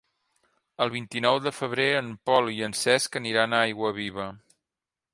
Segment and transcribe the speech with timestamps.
[0.85, 4.31] El vint-i-nou de febrer en Pol i en Cesc aniran a Aiguaviva.